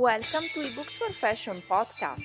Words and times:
Welcome 0.00 0.48
to 0.54 0.60
eBooks 0.60 0.96
for 0.96 1.12
Fashion 1.12 1.62
podcast, 1.68 2.24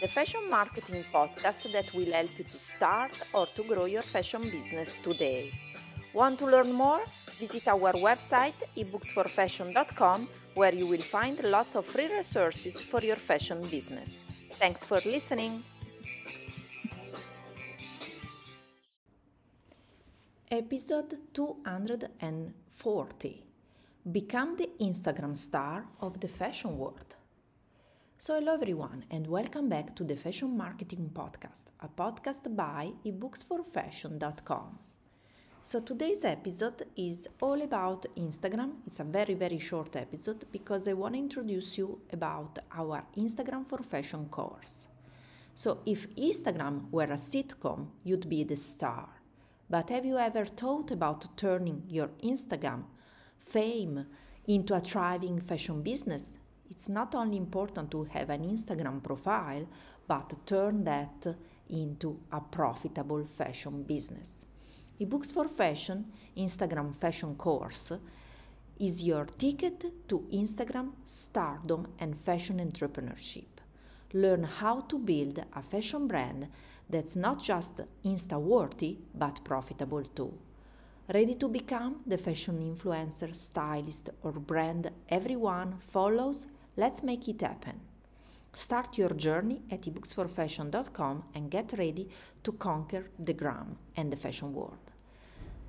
the 0.00 0.08
fashion 0.08 0.40
marketing 0.50 1.04
podcast 1.12 1.70
that 1.72 1.94
will 1.94 2.10
help 2.10 2.36
you 2.36 2.42
to 2.42 2.58
start 2.58 3.22
or 3.32 3.46
to 3.54 3.62
grow 3.62 3.84
your 3.84 4.02
fashion 4.02 4.42
business 4.42 4.96
today. 5.04 5.52
Want 6.12 6.40
to 6.40 6.46
learn 6.46 6.72
more? 6.72 7.00
Visit 7.38 7.68
our 7.68 7.92
website 7.92 8.54
ebooksforfashion.com 8.76 10.28
where 10.54 10.74
you 10.74 10.88
will 10.88 11.00
find 11.00 11.40
lots 11.44 11.76
of 11.76 11.86
free 11.86 12.12
resources 12.12 12.80
for 12.80 13.00
your 13.00 13.14
fashion 13.14 13.62
business. 13.70 14.18
Thanks 14.50 14.84
for 14.84 14.96
listening. 14.96 15.62
Episode 20.50 21.18
240 21.32 23.51
Become 24.10 24.56
the 24.56 24.68
Instagram 24.80 25.36
star 25.36 25.86
of 26.00 26.18
the 26.18 26.26
fashion 26.26 26.76
world. 26.76 27.14
So, 28.18 28.34
hello 28.34 28.54
everyone, 28.54 29.04
and 29.12 29.28
welcome 29.28 29.68
back 29.68 29.94
to 29.94 30.02
the 30.02 30.16
Fashion 30.16 30.56
Marketing 30.56 31.08
Podcast, 31.14 31.66
a 31.78 31.86
podcast 31.86 32.56
by 32.56 32.94
ebooksforfashion.com. 33.06 34.78
So, 35.62 35.78
today's 35.78 36.24
episode 36.24 36.82
is 36.96 37.28
all 37.40 37.62
about 37.62 38.06
Instagram. 38.16 38.72
It's 38.88 38.98
a 38.98 39.04
very, 39.04 39.34
very 39.34 39.60
short 39.60 39.94
episode 39.94 40.46
because 40.50 40.88
I 40.88 40.94
want 40.94 41.14
to 41.14 41.20
introduce 41.20 41.78
you 41.78 42.00
about 42.12 42.58
our 42.76 43.04
Instagram 43.16 43.64
for 43.64 43.84
Fashion 43.84 44.26
course. 44.28 44.88
So, 45.54 45.78
if 45.86 46.12
Instagram 46.16 46.90
were 46.90 47.04
a 47.04 47.22
sitcom, 47.30 47.86
you'd 48.02 48.28
be 48.28 48.42
the 48.42 48.56
star. 48.56 49.10
But 49.70 49.90
have 49.90 50.04
you 50.04 50.18
ever 50.18 50.44
thought 50.44 50.90
about 50.90 51.36
turning 51.36 51.84
your 51.86 52.08
Instagram 52.24 52.82
fame 53.46 54.06
into 54.46 54.74
a 54.74 54.80
thriving 54.80 55.40
fashion 55.40 55.82
business, 55.82 56.38
it's 56.70 56.88
not 56.88 57.14
only 57.14 57.36
important 57.36 57.90
to 57.90 58.04
have 58.04 58.30
an 58.30 58.44
Instagram 58.44 59.02
profile, 59.02 59.66
but 60.06 60.34
turn 60.46 60.84
that 60.84 61.26
into 61.68 62.18
a 62.32 62.40
profitable 62.40 63.24
fashion 63.24 63.82
business. 63.82 64.44
eBooks 65.00 65.32
for 65.32 65.48
Fashion 65.48 66.12
Instagram 66.36 66.94
Fashion 66.94 67.34
Course 67.34 67.92
is 68.78 69.02
your 69.02 69.26
ticket 69.26 70.08
to 70.08 70.26
Instagram 70.32 70.92
stardom 71.04 71.86
and 71.98 72.16
fashion 72.16 72.58
entrepreneurship. 72.58 73.46
Learn 74.12 74.44
how 74.44 74.80
to 74.82 74.98
build 74.98 75.44
a 75.54 75.62
fashion 75.62 76.06
brand 76.06 76.48
that's 76.88 77.16
not 77.16 77.42
just 77.42 77.80
Insta 78.04 78.40
worthy 78.40 78.98
but 79.14 79.44
profitable 79.44 80.04
too. 80.04 80.38
Ready 81.12 81.34
to 81.34 81.48
become 81.48 81.96
the 82.06 82.16
fashion 82.16 82.58
influencer, 82.58 83.34
stylist, 83.34 84.08
or 84.22 84.32
brand 84.32 84.90
everyone 85.10 85.76
follows? 85.90 86.46
Let's 86.74 87.02
make 87.02 87.28
it 87.28 87.42
happen. 87.42 87.80
Start 88.54 88.96
your 88.96 89.10
journey 89.10 89.60
at 89.70 89.82
ebooksforfashion.com 89.82 91.24
and 91.34 91.50
get 91.50 91.74
ready 91.76 92.08
to 92.44 92.52
conquer 92.52 93.10
the 93.18 93.34
gram 93.34 93.76
and 93.94 94.10
the 94.10 94.16
fashion 94.16 94.54
world. 94.54 94.90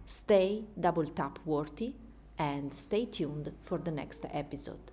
Stay 0.06 0.64
double 0.80 1.08
tap 1.08 1.40
worthy 1.44 1.96
and 2.38 2.74
stay 2.74 3.04
tuned 3.04 3.52
for 3.64 3.80
the 3.80 3.92
next 3.92 4.26
episode. 4.32 4.93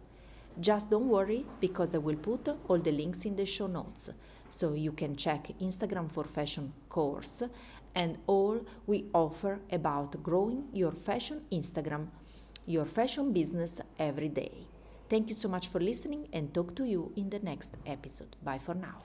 Just 0.61 0.91
don't 0.91 1.09
worry 1.09 1.47
because 1.59 1.95
I 1.95 1.99
will 1.99 2.17
put 2.17 2.49
all 2.69 2.79
the 2.79 2.93
links 2.93 3.25
in 3.25 3.35
the 3.35 3.47
show 3.47 3.67
notes 3.67 4.11
so 4.49 4.75
you 4.75 4.93
can 4.93 5.17
check 5.17 5.49
Instagram 5.61 6.11
for 6.11 6.25
Fashion 6.25 6.73
course 6.91 7.43
and 7.95 8.19
all 8.27 8.61
we 8.87 9.07
offer 9.15 9.61
about 9.73 10.23
growing 10.23 10.65
your 10.73 10.93
fashion 10.93 11.43
Instagram, 11.51 12.09
your 12.67 12.85
fashion 12.85 13.33
business 13.33 13.81
every 13.99 14.29
day. 14.29 14.67
Thank 15.09 15.29
you 15.29 15.35
so 15.35 15.49
much 15.49 15.69
for 15.69 15.81
listening 15.81 16.29
and 16.33 16.53
talk 16.53 16.75
to 16.77 16.85
you 16.85 17.13
in 17.17 17.31
the 17.31 17.39
next 17.39 17.79
episode. 17.87 18.37
Bye 18.45 18.59
for 18.59 18.75
now. 18.75 19.03